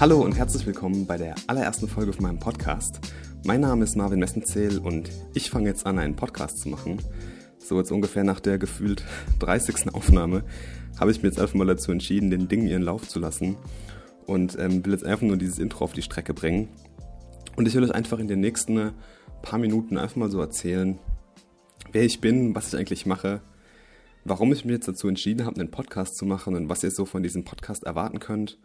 [0.00, 2.98] Hallo und herzlich willkommen bei der allerersten Folge von meinem Podcast.
[3.44, 6.98] Mein Name ist Marvin Messenzähl und ich fange jetzt an, einen Podcast zu machen.
[7.58, 9.04] So jetzt ungefähr nach der gefühlt
[9.38, 9.94] 30.
[9.94, 10.42] Aufnahme
[10.98, 13.56] habe ich mir jetzt einfach mal dazu entschieden, den Dingen ihren Lauf zu lassen
[14.26, 16.68] und ähm, will jetzt einfach nur dieses Intro auf die Strecke bringen.
[17.56, 18.90] Und ich will euch einfach in den nächsten
[19.42, 20.98] paar Minuten einfach mal so erzählen,
[21.92, 23.42] wer ich bin, was ich eigentlich mache,
[24.24, 27.04] warum ich mich jetzt dazu entschieden habe, einen Podcast zu machen und was ihr so
[27.04, 28.58] von diesem Podcast erwarten könnt.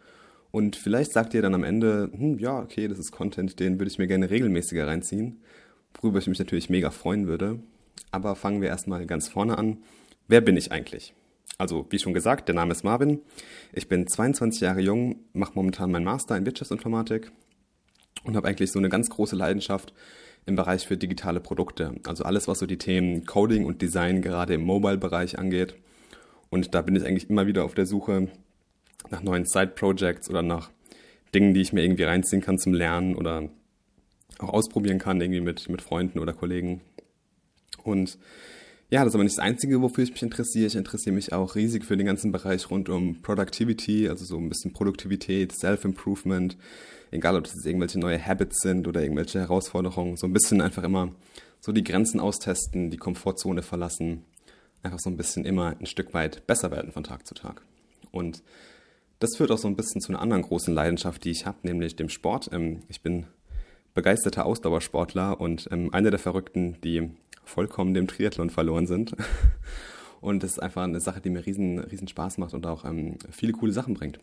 [0.50, 3.90] Und vielleicht sagt ihr dann am Ende, hm, ja, okay, das ist Content, den würde
[3.90, 5.40] ich mir gerne regelmäßiger reinziehen,
[6.00, 7.60] worüber ich mich natürlich mega freuen würde.
[8.10, 9.78] Aber fangen wir erstmal ganz vorne an.
[10.26, 11.14] Wer bin ich eigentlich?
[11.58, 13.20] Also, wie schon gesagt, der Name ist Marvin.
[13.72, 17.30] Ich bin 22 Jahre jung, mache momentan meinen Master in Wirtschaftsinformatik
[18.24, 19.92] und habe eigentlich so eine ganz große Leidenschaft
[20.46, 21.94] im Bereich für digitale Produkte.
[22.06, 25.74] Also alles, was so die Themen Coding und Design gerade im Mobile-Bereich angeht.
[26.48, 28.28] Und da bin ich eigentlich immer wieder auf der Suche
[29.10, 30.70] nach neuen Side-Projects oder nach
[31.34, 33.48] Dingen, die ich mir irgendwie reinziehen kann zum Lernen oder
[34.38, 36.80] auch ausprobieren kann, irgendwie mit, mit Freunden oder Kollegen.
[37.82, 38.18] Und
[38.90, 40.66] ja, das ist aber nicht das Einzige, wofür ich mich interessiere.
[40.66, 44.48] Ich interessiere mich auch riesig für den ganzen Bereich rund um Productivity, also so ein
[44.48, 46.56] bisschen Produktivität, Self-Improvement,
[47.12, 51.12] egal ob das irgendwelche neue Habits sind oder irgendwelche Herausforderungen, so ein bisschen einfach immer
[51.60, 54.24] so die Grenzen austesten, die Komfortzone verlassen,
[54.82, 57.62] einfach so ein bisschen immer ein Stück weit besser werden von Tag zu Tag.
[58.10, 58.42] Und
[59.20, 61.94] das führt auch so ein bisschen zu einer anderen großen Leidenschaft, die ich habe, nämlich
[61.94, 62.50] dem Sport.
[62.52, 63.26] Ähm, ich bin
[63.94, 67.10] begeisterter Ausdauersportler und ähm, einer der Verrückten, die
[67.44, 69.14] vollkommen dem Triathlon verloren sind.
[70.20, 73.16] Und das ist einfach eine Sache, die mir riesen, riesen Spaß macht und auch ähm,
[73.30, 74.20] viele coole Sachen bringt.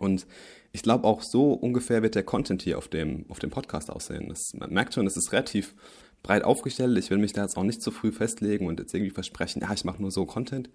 [0.00, 0.26] Und
[0.72, 4.28] ich glaube auch so ungefähr wird der Content hier auf dem, auf dem Podcast aussehen.
[4.28, 5.76] Das, man merkt schon, es ist relativ
[6.24, 6.98] breit aufgestellt.
[6.98, 9.72] Ich will mich da jetzt auch nicht zu früh festlegen und jetzt irgendwie versprechen, ja,
[9.72, 10.68] ich mache nur so Content.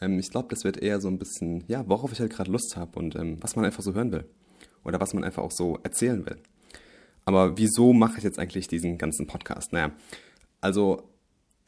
[0.00, 2.76] Ähm, ich glaube, das wird eher so ein bisschen, ja, worauf ich halt gerade Lust
[2.76, 4.24] habe und ähm, was man einfach so hören will.
[4.84, 6.36] Oder was man einfach auch so erzählen will.
[7.24, 9.72] Aber wieso mache ich jetzt eigentlich diesen ganzen Podcast?
[9.72, 9.92] Naja,
[10.60, 11.02] also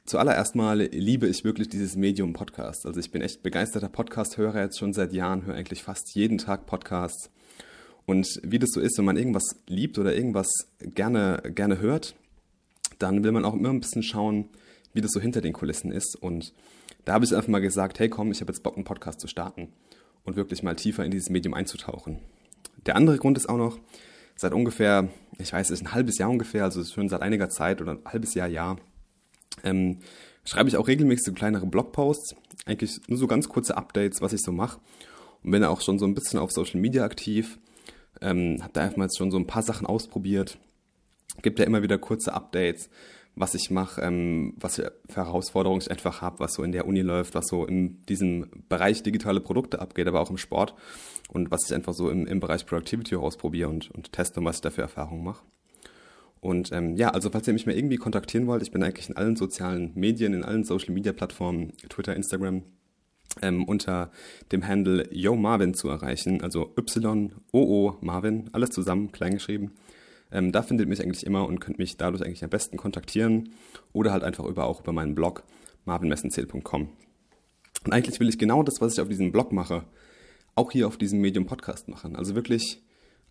[0.04, 2.86] zuallererst mal liebe ich wirklich dieses Medium Podcast.
[2.86, 6.66] Also ich bin echt begeisterter Podcast-Hörer jetzt schon seit Jahren, höre eigentlich fast jeden Tag
[6.66, 7.30] Podcasts.
[8.04, 10.46] Und wie das so ist, wenn man irgendwas liebt oder irgendwas
[10.80, 12.14] gerne, gerne hört,
[12.98, 14.48] dann will man auch immer ein bisschen schauen,
[14.92, 16.16] wie das so hinter den Kulissen ist.
[16.16, 16.52] Und
[17.06, 19.28] da habe ich einfach mal gesagt, hey komm, ich habe jetzt Bock, einen Podcast zu
[19.28, 19.72] starten
[20.24, 22.18] und wirklich mal tiefer in dieses Medium einzutauchen.
[22.84, 23.78] Der andere Grund ist auch noch,
[24.34, 25.08] seit ungefähr,
[25.38, 28.34] ich weiß, ist ein halbes Jahr ungefähr, also schon seit einiger Zeit oder ein halbes
[28.34, 28.76] Jahr, Jahr,
[29.62, 30.00] ähm,
[30.44, 32.34] schreibe ich auch regelmäßig so kleinere Blogposts,
[32.66, 34.80] eigentlich nur so ganz kurze Updates, was ich so mache
[35.44, 37.60] und bin auch schon so ein bisschen auf Social Media aktiv,
[38.20, 40.58] ähm, habe da einfach mal schon so ein paar Sachen ausprobiert,
[41.42, 42.90] gibt ja immer wieder kurze Updates,
[43.36, 47.02] was ich mache, ähm, was für Herausforderungen ich einfach habe, was so in der Uni
[47.02, 50.74] läuft, was so in diesem Bereich digitale Produkte abgeht, aber auch im Sport
[51.28, 54.56] und was ich einfach so im, im Bereich Productivity ausprobiere und, und teste und was
[54.56, 55.44] ich da für Erfahrungen mache.
[56.40, 59.16] Und ähm, ja, also falls ihr mich mal irgendwie kontaktieren wollt, ich bin eigentlich in
[59.16, 62.62] allen sozialen Medien, in allen Social Media Plattformen, Twitter, Instagram,
[63.42, 64.10] ähm, unter
[64.52, 69.72] dem Handle Yo Marvin zu erreichen, also Y-O-O Marvin, alles zusammen, klein geschrieben.
[70.32, 73.50] Ähm, da findet mich eigentlich immer und könnt mich dadurch eigentlich am besten kontaktieren
[73.92, 75.44] oder halt einfach über auch über meinen Blog
[75.84, 76.88] marvinmessenzähl.com.
[77.84, 79.84] Und eigentlich will ich genau das, was ich auf diesem Blog mache,
[80.54, 82.16] auch hier auf diesem Medium Podcast machen.
[82.16, 82.82] Also wirklich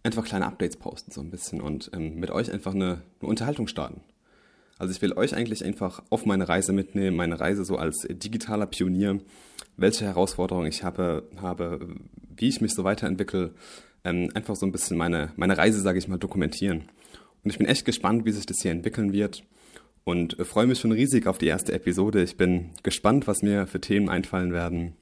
[0.04, 3.68] einfach kleine Updates posten so ein bisschen und ähm, mit euch einfach eine, eine Unterhaltung
[3.68, 4.02] starten.
[4.78, 8.66] Also ich will euch eigentlich einfach auf meine Reise mitnehmen, meine Reise so als digitaler
[8.68, 9.20] Pionier,
[9.78, 11.96] welche Herausforderungen ich habe, habe
[12.36, 13.54] wie ich mich so weiterentwickle,
[14.06, 16.86] ähm, einfach so ein bisschen meine, meine Reise, sage ich mal, dokumentieren.
[17.44, 19.44] Und ich bin echt gespannt, wie sich das hier entwickeln wird
[20.06, 22.24] und äh, freue mich schon riesig auf die erste Episode.
[22.24, 24.94] Ich bin gespannt, was mir für Themen einfallen werden.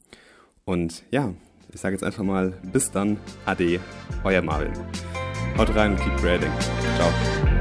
[0.65, 1.33] Und ja,
[1.71, 3.79] ich sage jetzt einfach mal bis dann, ade,
[4.23, 4.73] euer Marvin.
[5.57, 6.51] Haut rein und keep creating.
[6.95, 7.52] Ciao.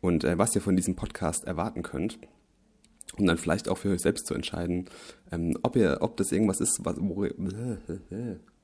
[0.00, 2.18] Und äh, was ihr von diesem Podcast erwarten könnt.
[3.16, 4.84] Um dann vielleicht auch für euch selbst zu entscheiden,
[5.32, 7.24] ähm, ob ihr, ob das irgendwas ist, was, wo,